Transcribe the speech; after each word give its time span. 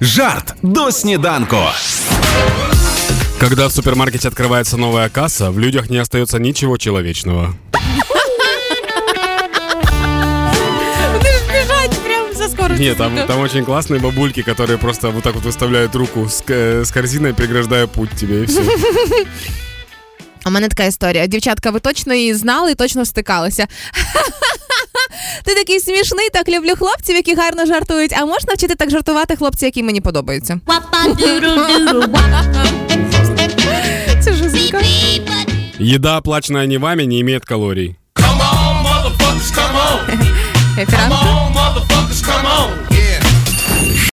Жарт 0.00 0.54
до 0.62 0.92
сніданку. 0.92 1.56
Когда 3.40 3.66
в 3.66 3.72
супермаркете 3.72 4.28
открывается 4.28 4.76
новая 4.76 5.08
касса, 5.08 5.50
в 5.50 5.58
людях 5.58 5.90
не 5.90 5.98
остается 5.98 6.38
ничего 6.38 6.76
человечного. 6.78 7.54
Будеш 11.12 11.42
біжать 11.52 11.98
прямо 12.04 12.32
за 12.34 12.48
скоростю. 12.48 12.82
Нет, 12.82 12.96
там, 12.96 13.26
там 13.26 13.40
очень 13.40 13.64
классные 13.64 14.00
бабульки, 14.00 14.42
которые 14.42 14.76
просто 14.78 15.10
вот 15.10 15.22
так 15.22 15.34
вот 15.34 15.44
выставляют 15.44 15.94
руку 15.94 16.28
с, 16.28 16.42
к- 16.42 16.84
с 16.84 16.90
корзиной, 16.90 17.32
преграждая 17.32 17.86
путь 17.86 18.10
тебе, 18.10 18.42
и 18.42 18.46
все. 18.46 18.62
У 20.46 20.50
мене 20.50 20.68
така 20.68 20.84
історія. 20.84 21.26
Дівчатка, 21.26 21.70
ви 21.70 21.80
точно 21.80 22.14
її 22.14 22.34
знали 22.34 22.72
і 22.72 22.74
точно 22.74 23.04
стикалися. 23.04 23.66
Ти 25.43 25.55
такий 25.55 25.79
смішний, 25.79 26.29
так 26.33 26.49
люблю 26.49 26.73
хлопців, 26.77 27.15
які 27.15 27.35
гарно 27.35 27.65
жартують. 27.65 28.13
А 28.21 28.25
можна 28.25 28.53
вчити 28.53 28.75
так 28.75 28.89
жартувати 28.89 29.35
хлопці, 29.35 29.65
які 29.65 29.83
мені 29.83 30.01
подобаються? 30.01 30.59
Це 34.23 34.33
оплачена 34.33 34.71
Еда, 35.79 36.17
оплаченная 36.17 36.67
не 36.67 36.77
вами, 36.77 37.07
не 37.07 37.19
имеет 37.19 37.45
калорий. 37.45 37.95
Ефіранку. 40.77 41.42